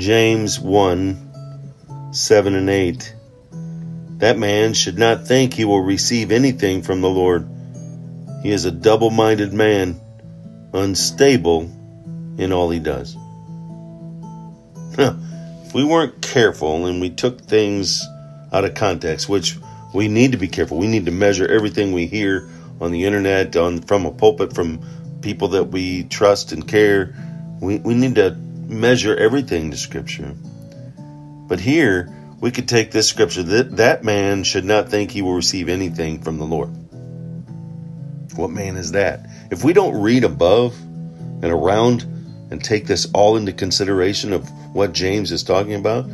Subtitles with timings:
[0.00, 3.14] James 1 7 and 8.
[4.18, 7.48] That man should not think he will receive anything from the Lord.
[8.42, 10.00] He is a double minded man,
[10.72, 11.62] unstable
[12.38, 13.16] in all he does.
[14.98, 18.06] if we weren't careful and we took things
[18.52, 19.56] out of context, which
[19.92, 22.48] we need to be careful, we need to measure everything we hear
[22.80, 24.80] on the internet, on from a pulpit, from
[25.20, 27.14] people that we trust and care.
[27.60, 28.36] We, we need to
[28.74, 30.34] measure everything to Scripture.
[31.46, 35.34] But here, we could take this scripture that that man should not think he will
[35.34, 36.68] receive anything from the Lord.
[38.36, 39.26] What man is that?
[39.50, 42.02] If we don't read above and around
[42.50, 46.06] and take this all into consideration of what James is talking about,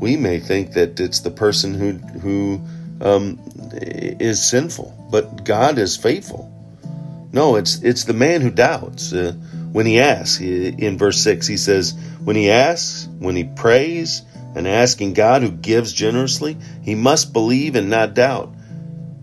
[0.00, 2.60] we may think that it's the person who who
[3.00, 3.40] um,
[3.72, 6.50] is sinful, but God is faithful.
[7.32, 9.12] No, it's it's the man who doubts.
[9.12, 9.32] Uh,
[9.74, 14.22] when he asks, in verse six, he says, when he asks, when he prays,
[14.54, 18.54] and asking God who gives generously, he must believe and not doubt.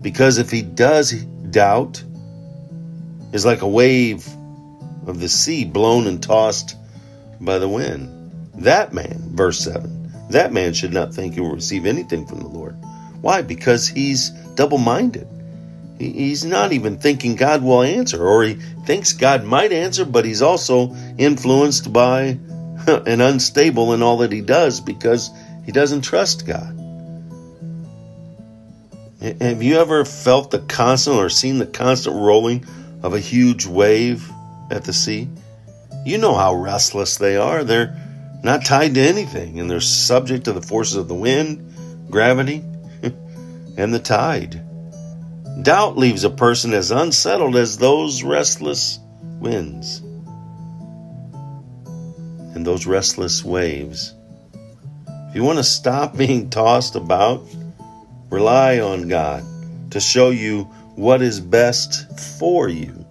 [0.02, 2.04] Because if he does doubt,
[3.32, 4.28] is like a wave
[5.06, 6.76] of the sea blown and tossed
[7.40, 8.30] by the wind.
[8.56, 12.48] That man, verse 7, that man should not think he will receive anything from the
[12.48, 12.76] Lord.
[13.22, 13.40] Why?
[13.40, 15.26] Because he's double minded.
[16.10, 18.54] He's not even thinking God will answer, or he
[18.86, 22.38] thinks God might answer, but he's also influenced by
[22.86, 25.30] and unstable in all that he does because
[25.64, 26.78] he doesn't trust God.
[29.40, 32.66] Have you ever felt the constant or seen the constant rolling
[33.04, 34.28] of a huge wave
[34.68, 35.28] at the sea?
[36.04, 37.62] You know how restless they are.
[37.62, 37.96] They're
[38.42, 42.64] not tied to anything and they're subject to the forces of the wind, gravity,
[43.76, 44.60] and the tide.
[45.60, 48.98] Doubt leaves a person as unsettled as those restless
[49.38, 49.98] winds
[52.54, 54.14] and those restless waves.
[55.06, 57.46] If you want to stop being tossed about,
[58.30, 59.44] rely on God
[59.90, 60.64] to show you
[60.96, 63.04] what is best for you.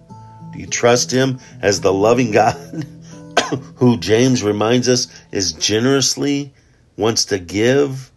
[0.52, 2.86] Do you trust Him as the loving God
[3.76, 6.52] who James reminds us is generously
[6.96, 8.10] wants to give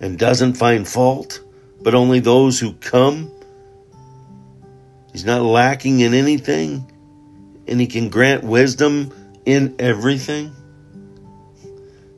[0.00, 1.40] and doesn't find fault,
[1.80, 3.30] but only those who come
[5.14, 6.90] He's not lacking in anything,
[7.68, 9.12] and He can grant wisdom
[9.46, 10.52] in everything.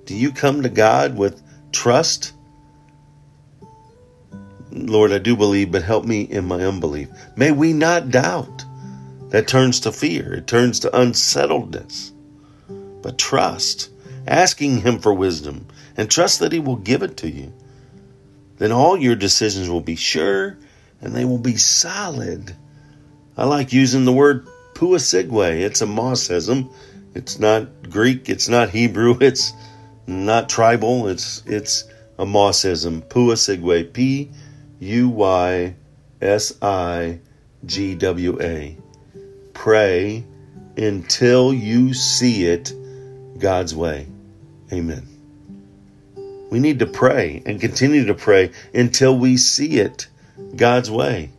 [0.07, 1.43] Do you come to God with
[1.73, 2.33] trust?
[4.73, 7.11] Lord, I do believe, but help me in my unbelief.
[7.37, 8.65] May we not doubt.
[9.29, 12.13] That turns to fear, it turns to unsettledness.
[13.03, 13.91] But trust,
[14.27, 15.67] asking Him for wisdom,
[15.99, 17.53] and trust that He will give it to you.
[18.57, 20.57] Then all your decisions will be sure
[21.03, 22.57] and they will be solid.
[23.37, 25.61] I like using the word pua sigwe.
[25.61, 26.71] It's a Mossism.
[27.15, 28.29] It's not Greek.
[28.29, 29.19] It's not Hebrew.
[29.21, 29.53] It's
[30.07, 31.09] not tribal.
[31.09, 31.85] It's it's
[32.19, 33.03] a Mossism.
[33.03, 33.93] Pua sigwe.
[33.93, 34.31] P
[34.81, 35.75] U Y
[36.23, 37.21] S I
[37.65, 38.77] G W A.
[39.53, 40.25] Pray
[40.77, 42.73] until you see it
[43.39, 44.07] God's way.
[44.73, 45.09] Amen.
[46.51, 50.07] We need to pray and continue to pray until we see it
[50.55, 51.33] God's way.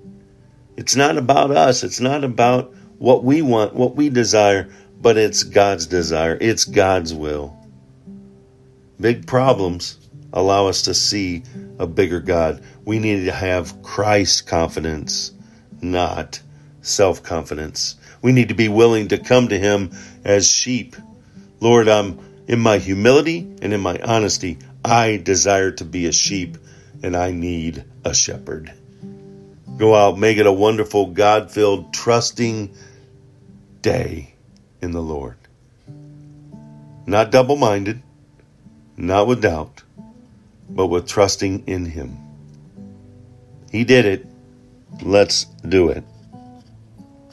[0.78, 1.84] It's not about us.
[1.84, 4.70] It's not about what we want, what we desire,
[5.02, 6.38] but it's God's desire.
[6.40, 7.58] It's God's will.
[9.00, 9.98] Big problems
[10.32, 11.44] allow us to see
[11.80, 12.64] a bigger God.
[12.86, 15.32] We need to have Christ confidence,
[15.82, 16.40] not
[16.82, 17.96] self confidence.
[18.22, 19.92] We need to be willing to come to Him
[20.24, 20.96] as sheep.
[21.60, 24.60] Lord, I'm in my humility and in my honesty.
[24.86, 26.58] I desire to be a sheep
[27.02, 28.74] and I need a shepherd.
[29.78, 32.76] Go out, make it a wonderful, God filled, trusting
[33.82, 34.34] day
[34.82, 35.38] in the Lord.
[37.06, 38.02] Not double minded,
[38.98, 39.84] not with doubt,
[40.70, 42.18] but with trusting in Him.
[43.72, 44.26] He did it.
[45.04, 46.04] Let's do it.